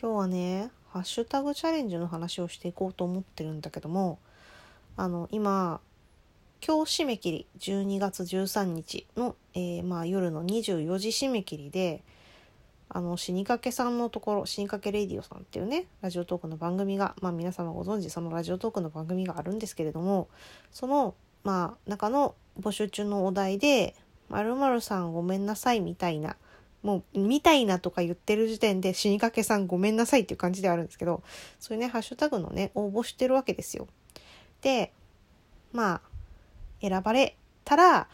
[0.00, 4.20] 今日はねハッシュタグチャレンジの話をしていこうと思ってるんだけども
[4.96, 5.80] あの今
[6.64, 12.04] 今日締め切り12月13日の、えー、まあ、夜の24時締め切りで
[12.88, 20.28] あの死にかけさんのところ死にかけレディオさんっていうねラジオトークの番組が、まあ、皆様ご存知そのラジオトークの番組があるんですけれども
[20.70, 23.96] そのまあ中の募集中のお題で
[24.30, 26.36] 「まるさんごめんなさい」みたいな
[26.88, 31.22] もう、みたいなとか言ってる時点で死にかけさんごめんなさいっていう感じではあるんですけど、
[31.60, 33.88] そういうね、ハッシュタグのね、応募してるわけですよ。
[34.62, 34.94] で、
[35.70, 36.00] まあ、
[36.80, 38.08] 選ばれたら、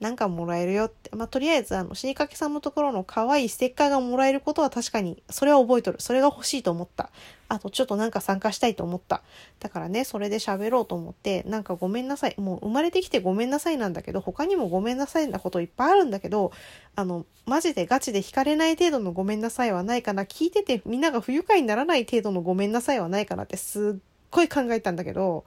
[0.00, 1.10] なんかもらえるよって。
[1.16, 6.00] まあ、とりあえず、あの、死にかけさんのところの可愛いステッカーがもらえることは確かに、それは覚えとる。
[6.00, 7.10] それが欲しいと思った。
[7.48, 9.22] あと、ちょっとなんか参加したいと思った。
[9.58, 12.34] だからね、それで喋ろうと思って、なんかごめんなさい。
[12.38, 16.52] もう生まれてきてごめんなさいなんだけど、他にもごめんなさいなこといっぱいあるんだけど、
[16.94, 20.24] あの、マジでガチで惹かれない程度のごめんなさいはないかな。
[20.24, 25.44] 聞いててみんなが不愉快にならない程度のごめんなさいはないかなってすっごい考えたんだけど、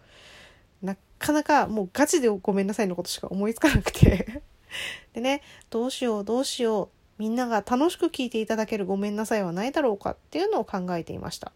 [0.81, 4.42] なかなかもうガチでごめんなさいのことしか思いつかなくて
[5.14, 6.89] でね、どうしようどうしよう。
[7.22, 11.52] みんなが楽しく聞いていただけるごめんなさいはないだろうかっていうのを考えていました。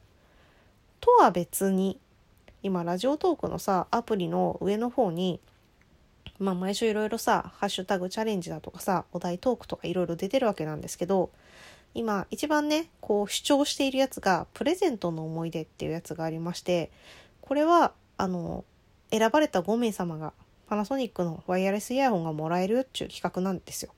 [0.99, 1.99] とは別に、
[2.61, 5.39] 今ラジオトークのさ、アプリの上の方に、
[6.39, 11.31] まあ毎週いろいろさ、ハッシュタグチャレンジだとかさ、お題トークとかいろいろ出てるわけなんですけど、
[11.93, 16.91] 今一番ね、こう主張しているやつが、プレゼントの思い出っていうやつがありまして、
[17.41, 18.65] これは、あの、
[19.11, 20.33] 選ばれた5名様が
[20.67, 23.93] パナソニックのワイヤレスイヤホンがもらえるっていう企画なんですよ。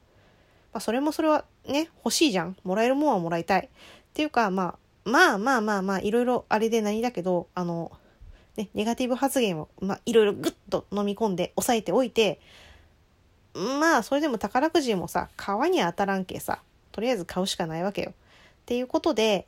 [0.74, 2.56] まあ、それもそれはね、欲しいじゃん。
[2.64, 3.66] もらえるもんはもらいたい。
[3.66, 3.70] っ
[4.14, 7.92] ていうか、まあ、まあまあまあまあ、いろいろあれで何だけど、あの、
[8.58, 12.40] ね、ネガティブ発言を、まあ、いろいろグッと飲み込んで抑えておいて、
[13.54, 18.12] まあ、それでも宝くじもさ、川に当たらんけさ、とりあえず買うしかないわけよ。
[18.12, 18.14] っ
[18.66, 19.48] ていうことで、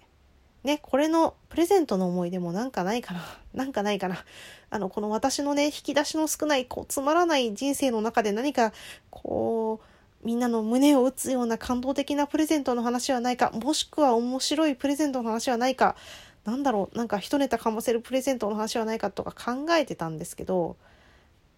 [0.64, 3.22] ね、これのプレゼントの思い出もなんかないかな。
[3.54, 4.24] なんかないかな。
[4.70, 8.74] あの、この私のね、引き出しの少ない、こう、つまらない人生の中で何か、
[9.10, 15.96] こう、みんなの胸を打つような感動的なプレゼントの話はないか、もしくは面白いプレゼントの話はないか、
[16.44, 20.76] なんだろう、なんか一ネタかませるプレゼントの話はないかとか考えてたんですけど、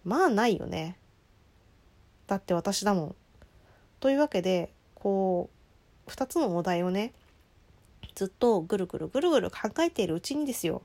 [0.04, 0.96] まあないよね。
[2.28, 3.16] だって私だもん。
[4.00, 5.50] というわけで、こ
[6.06, 7.12] う、2つのお題をね、
[8.14, 10.82] ずっとぐるぐるぐるぐる考えているうちにですよ、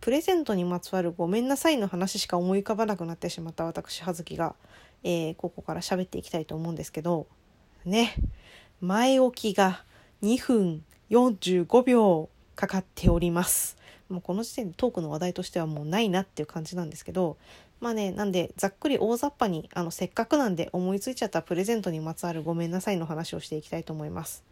[0.00, 4.54] プレゼントにまつわるごめんなさいの話しか思い浮かばなくなってしまった私葉月が、
[5.02, 7.26] えー、ここから喋っていきたいと思うんですけど。
[7.84, 8.14] ね。
[8.80, 9.84] 前置きが
[10.22, 13.76] 2分45秒かかっております。
[14.08, 17.36] もうこの時点でトークの話題としてはもうないなっていう感じなんですけど。
[17.78, 24.44] まあねなんでざっくり大雑把にあのせっかくなんで思いついちゃったプレゼントにまつわるごめんなさいの話をしていきたいと思います。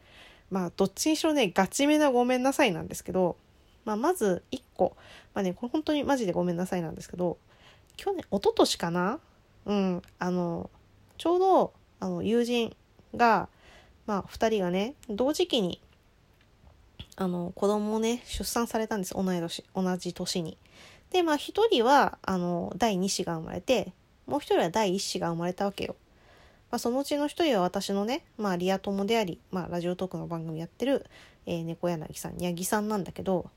[0.54, 3.36] まあどっちにしろねガチめなごめんなさいなんですけど
[3.84, 4.96] まあ、まず1個、
[5.34, 7.38] まあね、これ本当にマジでごめんなさいなんですけど、
[7.96, 9.20] 去年、一昨年かな？
[9.66, 10.70] うん、あの、
[11.18, 12.74] ちょうど、あの、友人
[13.14, 13.48] が、
[14.06, 15.80] まあ、2人がね、同時期に、
[17.16, 19.14] あの、子供をね、出産されたんです。
[19.14, 20.58] 同い年、同じ年に。
[21.10, 23.92] で、まあ、1人は、あの、第2子が生まれて、
[24.26, 25.96] もう1人は第1子が生まれたわけよ。
[26.74, 31.06] まあ、そのうちの1人は私のね、まあ、リア友であり、まあ、ラジオトークの番組やってる、
[31.46, 33.48] えー、猫柳さん、八木さんなんだけど、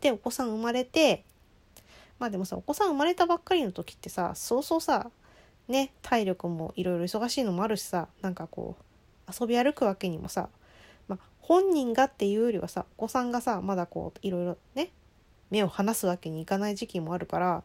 [0.00, 1.24] でお子さん生まれて
[2.20, 5.10] まあでもさお子さん生まれたばっかりの時ってさそうそうさ
[5.66, 10.48] ね体力もいろいろ忙しいのもあるしさなんかこう遊び歩くわけにもさ、
[11.08, 14.90] まあ、本人がっていうよりはさお子さんがさまだこういろいろね
[15.50, 17.64] 目を離すわけにいかない時期もあるから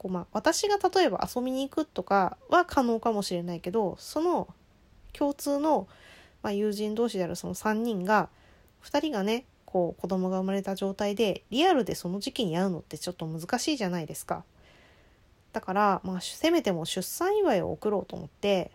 [0.00, 4.48] こう、まあ、私が例えば遊びに行くとかは可能かもしれないけどその
[5.12, 5.88] 共通の、
[6.42, 8.30] まあ、友人同士であるその3人が
[8.82, 14.42] 2人がねこう子供が生まれた状態でリアルでその時期に会うのってちょっと難しいじゃないですか。
[15.52, 18.70] だから、まあ、せめても出産祝いを送ろうと思って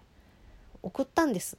[0.83, 1.57] 送ったんです。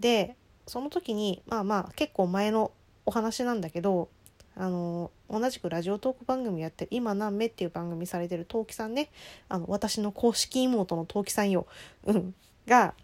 [0.00, 0.34] で
[0.66, 2.72] その時にまあまあ結構前の
[3.04, 4.08] お話なんだけど
[4.56, 9.10] あの同じくラジオトーク番組やってる「今何目」っていう番組されてる陶器さんね。
[9.48, 11.66] あの私の公式妹の陶器さんよ、
[12.04, 12.34] うん、
[12.66, 12.94] が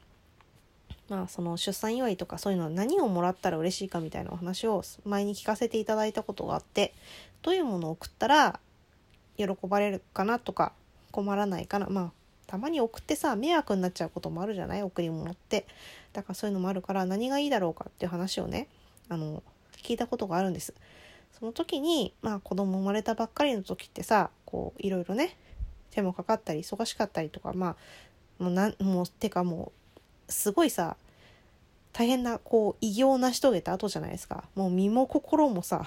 [1.09, 6.95] まあ、その出産祝いとかそういうのは何をもらったら嬉しいかみたいなお話を前に聞かせていただいたことがあって
[7.43, 8.61] どういうものを送ったら
[9.37, 10.73] 喜ばれるかなとか
[11.11, 11.87] 困らないかな。
[11.89, 12.13] まあ
[12.47, 14.83] たまに送ってさ迷惑になっちゃうこともあるじゃない？
[14.83, 15.67] 贈り物って。
[16.15, 18.69] だからそういうのもあるから何がいいだろうかっていう話をね
[19.11, 19.43] あの
[19.83, 20.73] 聞いたことがあるんです。
[21.39, 25.37] その時にまあ子供生まれたばっかりの時ってさこういろいろね
[25.91, 27.77] 手もかかったり忙しかったりとかま
[28.41, 29.73] あもうなんもうてかも
[30.29, 30.97] うすごいさ
[31.93, 34.45] 大変なこう偉業を成し遂げた後じゃないですか。
[34.55, 35.85] もう身も心もさ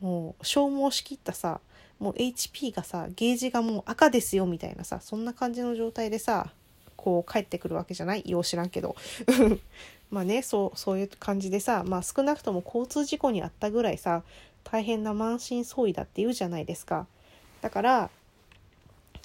[0.00, 1.60] もう消耗しきったさ
[2.00, 6.50] もう HP がさゲージがもう赤ですよみたいなさそんな感じの状態でさ
[6.96, 8.22] こう帰ってくるわけじゃない？
[8.28, 8.96] よう知らんけど。
[10.10, 14.22] まあねそうそういう感じでさまあ少なくとも交通事故にあったぐらいさ
[14.64, 17.06] 大変な満身創痍だって言うじゃないですか
[17.60, 18.10] だから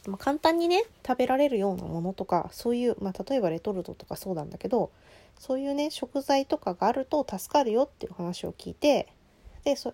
[0.08, 4.90] ま、簡単にね食べられるようなものとかそういう、まあ、例えばレトルトとかそうなんだけど
[5.38, 9.08] そういうね食材とかがあると助かるよっていう話を聞いて
[9.64, 9.94] でそ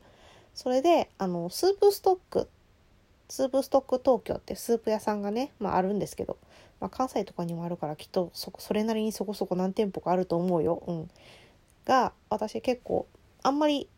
[0.70, 2.48] れであのスープストック
[3.28, 6.38] スープストック東京ってスープ屋さんがね、まあ、あるんですけど、
[6.80, 10.84] まあ、関西とかにもあるからきっとそそれなりにそこそこ何店舗かあると思うよ。
[10.86, 11.10] うん、
[11.86, 13.08] が私結構
[13.42, 13.90] あんまり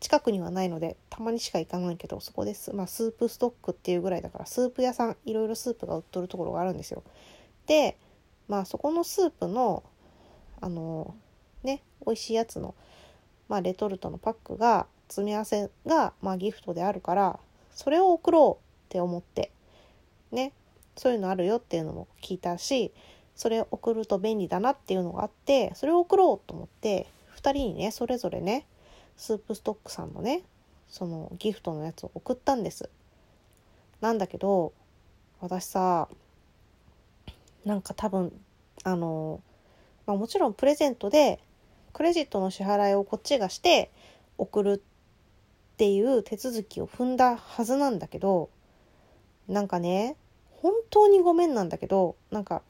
[0.00, 7.02] 近くにはないのでたまにしか行かないけどそこです、まあ、スープストックっていうぐらいだからスープ屋さんいろいろスープが売っとるところがあるんですよ。
[7.66, 7.96] で
[8.48, 9.82] まあそこのスープの
[10.60, 11.14] あの
[11.62, 12.74] ね美味しいやつの、
[13.48, 17.38] まあ、レトルトのパックが詰め合わせが、まあ、ギフトであるから
[17.74, 19.50] それを送ろうって思って
[20.32, 20.52] ね
[20.96, 22.92] そういうのあるよっていうのも聞いたし
[23.34, 28.66] それを送ると便利だなっていうのがあってそれを送ろうと思って2人にねそれぞれね
[29.16, 30.42] スープストックさんのね
[30.88, 32.88] そのギフトのやつを送ったんです。
[34.00, 34.72] なんだけど
[35.40, 36.08] 私さ
[37.64, 38.32] なんか多分
[38.82, 39.40] あの、
[40.06, 41.40] まあ、もちろんプレゼントで
[41.92, 43.90] クレジットの支払いをこっちがして
[44.36, 48.50] 送るっていう手続きを踏んだはずなんだけど
[49.48, 50.16] なんかね
[50.50, 52.62] 本当にごめんなんだけどなんか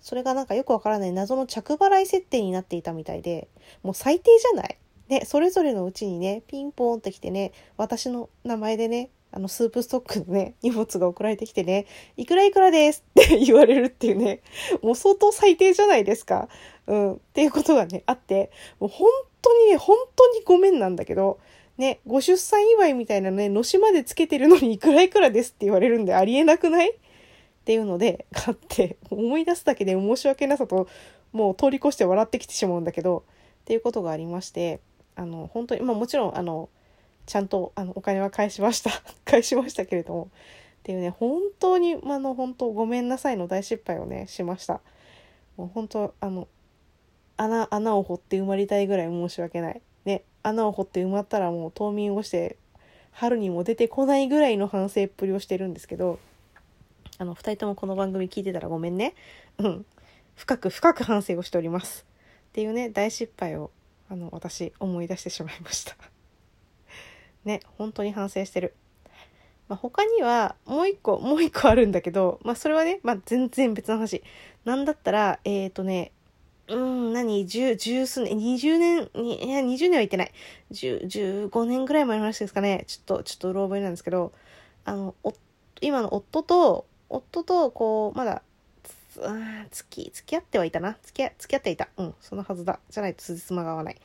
[0.00, 3.48] それがなんかよくわからない謎の着払い設定になっていたみたいで
[3.82, 4.76] もう最低じゃない？
[5.08, 11.86] ね、それぞれのうちにね、ピンポーンってきてね、私の名前でね、あの、スープストックのね、荷物が送られてきてね、
[12.16, 14.40] いくらいくらですって 言われるっていうね、
[14.80, 16.48] もう相当最低じゃないですか。
[16.86, 19.10] うん、っていうことがね、あって、もう本
[19.42, 21.38] 当にね、本当にごめんなんだけど、
[21.76, 26.92] ね、ご出産祝いみたいなね、のしまでつけてるのに いくらいくらですって言われるんでありえなくない？
[26.92, 26.94] っ
[27.64, 30.86] ていうので、買って、思い出すだけで申し訳なさと、
[31.32, 33.24] もう通り越して笑ってきてしまうんだけど、
[33.62, 34.80] っていうことがありまして、
[35.16, 36.68] あの本当にまあもちろんあの
[37.26, 38.90] ちゃんとあのお金は返しました。
[39.24, 40.24] 返しましたけれども。
[40.24, 40.28] っ
[40.84, 44.80] ていうね本当にまあの本当ごめんなさいの大失敗をねしました。
[45.56, 46.48] もう本当あの
[47.36, 49.80] 穴穴を掘って埋まりたいぐらい申し訳ない。
[50.04, 50.24] ね。
[50.42, 52.56] 穴を掘って埋まったらもう冬眠をして
[53.12, 56.18] 春にも出てこないぐらいの反省っぷりをしてるんですけど。
[57.16, 59.14] あの2人ともこの番組聞いてたらごめんね。
[59.58, 59.86] うん。
[60.34, 62.04] 深く深く反省をしております。
[62.48, 63.70] っていうね大失敗を
[64.14, 65.96] あの私思い出してしまいました。
[67.44, 68.76] ね本当に反省してる、
[69.66, 74.22] まあ、他にはもう一個もう一個あるんだけどまあそれはね、まあ、全然別の話。
[74.64, 76.12] なんだったらえっ、ー、とね
[76.68, 80.32] うん何十十数年20年にいや20年は言ってない。
[80.70, 82.84] 15年ぐらい前の話ですかね。
[82.86, 84.32] ちょっとちょっとうろ覚えなんですけど
[84.84, 85.16] あの
[85.80, 88.42] 今の夫と夫とこうまだ
[89.70, 90.96] 付き、付き合ってはいたな。
[91.02, 91.88] 付き合、付き合っていた。
[91.96, 92.80] うん、そのはずだ。
[92.90, 93.96] じゃないと辻褄が合わない。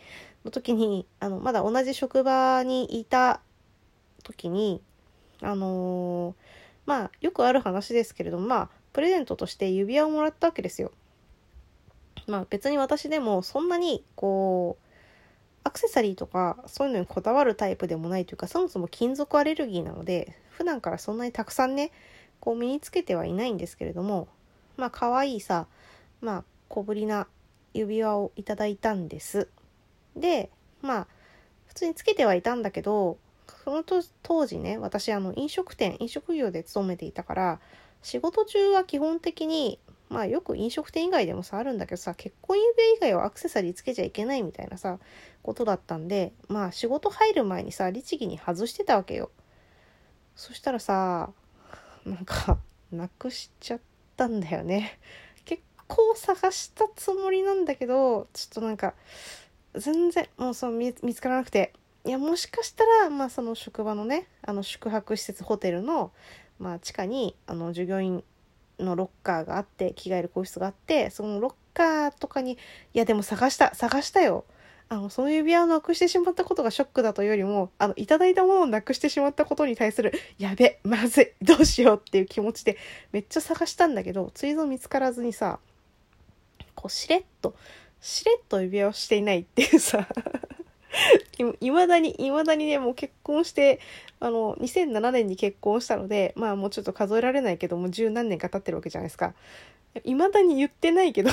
[0.45, 3.41] の時に、あの、まだ同じ職場にいた
[4.23, 4.81] 時に、
[5.41, 6.35] あのー、
[6.85, 10.91] まあ、よくある話ですけれども、まあ、プレゼントとして指輪をもらったわけですよ。
[12.27, 14.89] まあ、別に私でもそんなに、こう、
[15.63, 21.91] アクセサリーとかそういうのにこだわるタイプでもないというかそもそも金属アレルギーなので普段からそんなにたくさんね
[22.39, 24.27] こう身につけてはいないんですけれども
[24.79, 25.67] まあ可愛いさ
[26.21, 27.27] まあ小ぶりな
[27.73, 29.47] 指輪をいただいたんです。
[30.15, 30.49] で
[30.81, 31.07] まあ
[31.67, 33.17] 普通につけてはいたんだけど
[33.63, 33.83] その
[34.23, 37.59] 当時ね私あの飲食店飲食業で勤めていたから
[38.01, 44.97] 仕事中は基本的にまあよく飲食店以外でもさあるんだけどさ結婚指輪以外はアクセサリーつけちゃいけないみたいなさ
[45.43, 49.29] ことだったんでまあ仕事入る前にさ律儀に外してたわけよ。
[50.35, 51.29] そしたらさ
[52.05, 52.57] なんか
[52.91, 53.79] なくしちゃっ
[54.25, 54.99] ったんだよね。
[55.45, 58.93] 結構探したつもりなんだけどちょっとなんか
[59.75, 61.73] 全然もうその見つからなくて。
[62.05, 66.11] いやもしかしたらまあその職場のねあの宿泊施設ホテルの、
[66.57, 68.23] まあ、地下にあの従業員
[68.79, 72.57] のロッカーがあって着替える個室があってそのロッカーとかにい
[72.93, 74.45] やでも探した探したよ。
[74.91, 82.75] あの、その指輪をなくしてしまったことがショックだというよりも、あの、いただいたものをなくしてしまったことに対する、やべ、まずい、どうしようっていう気持ちで、
[83.11, 85.59] めっちゃ探したんだけど、ついぞ見つからずにさ、
[86.73, 87.55] こう、しれっと、
[88.01, 90.07] しれっと指輪をしていないっていうさ、
[91.61, 93.79] いまだに、いまだにね、もう結婚して、
[94.19, 99.35] あの、2007年に結婚したので、まあもうちょっと数えられないけども、十何年か経ってるわけじゃないですか。
[100.03, 101.31] いまだに言ってないけど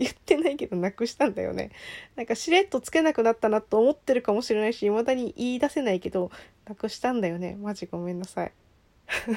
[0.00, 1.70] 言ってないけどなくしたんだよね。
[2.16, 6.30] なんかしれっとつけなくなったなと思ってるかもしれないし、未だに言い出せないけど、
[6.66, 7.56] なくしたんだよね。
[7.60, 8.52] マジごめんなさい。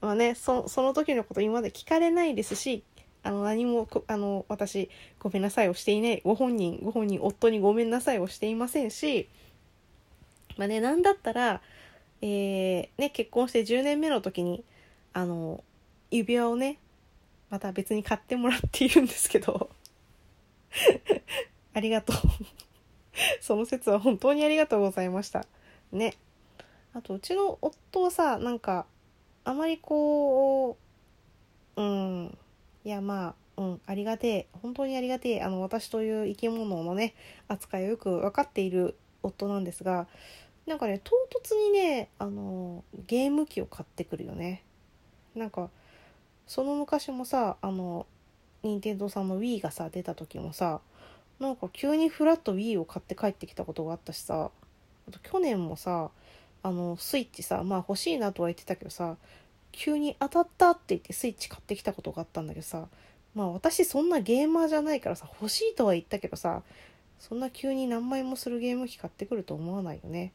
[0.00, 2.82] まあね、そその時のこと今まで聞かれないですし、
[3.22, 9.28] あの何もあの私ごめんなさいをしていないご本人ご本人夫にごめんなさいをしていませんし
[10.56, 11.60] まあね何だったら、
[12.20, 14.64] えー、ね、結婚して10年目の時に
[15.12, 15.62] あの
[16.10, 16.78] 指輪をね
[17.52, 19.68] また別に買ってもらっているんですけど。
[21.74, 22.16] ありがとう。
[23.42, 25.44] その説は本当にありがとうございました。
[25.92, 26.14] ね。
[26.94, 28.86] あとうちの夫はさなんか
[29.44, 30.78] あまりこ
[31.76, 32.38] ううん。
[32.84, 34.46] いやまあうんありがてえ。
[34.62, 35.42] 本当にありがてえ。
[35.42, 37.14] あの私という生き物のね
[37.48, 40.08] 扱いをよく分かっている夫なんですが
[40.64, 44.64] なんかね唐突にねあのゲーム機を買ってくるよね。
[45.34, 45.68] なんか
[46.46, 48.06] その昔もさあの
[48.62, 50.80] 任天堂さんの Wii がさ出た時もさ
[51.40, 54.50] なんか急にフラット Wii を買って帰ってきたことがあったしさ
[55.08, 56.10] あと去年もさ
[56.62, 59.16] あのスイッチさまあ欲しいなとは言ってたけどさ
[59.72, 62.86] 急に当たったって言ってスイッチ買ってきたことがあったんだけどさ
[63.34, 66.62] まあ私そんなゲーマーじゃないからさ欲しいとは言ったけどさ
[67.18, 70.32] そんな急に何枚もするゲーム機買ってくると思わないよね。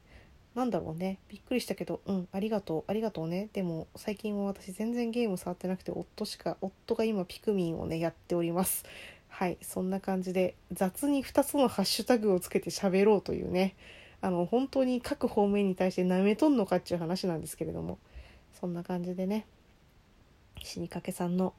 [0.57, 1.19] なんだろうね。
[1.29, 3.47] びっくりしたけど、うん、ありがとう、ありがとうね。
[3.53, 8.83] でも、最近は私全然ゲーム触ってなくて、夫しか、夫が今ピクミンをね、やっております。
[9.27, 13.75] はい、そんな感じで、雑に2つのハッシュタグをつけて喋ろうというね、
[14.19, 17.99] あの、本当に各方面に対して舐めとんのかっていう話なんですけれども、
[18.59, 19.45] そんな感じでね、
[20.63, 21.53] 死にかけさんの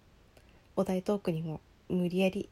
[0.74, 2.48] お題トークにも無理やり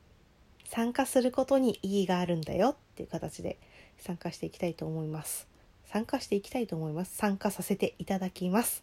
[0.64, 3.58] 参加することに意義があるんだよっていう形で
[3.98, 5.55] 参加していきたいと思います。
[5.86, 7.16] 参加していきたいと思います。
[7.16, 8.82] 参加させていただきます。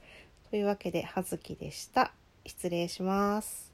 [0.50, 2.14] というわけで、はずきでした。
[2.46, 3.73] 失礼します。